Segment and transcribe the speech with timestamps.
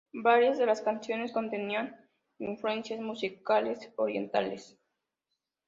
[0.13, 1.95] Varias de las canciones contenían
[2.39, 4.75] influencias musicales orientales.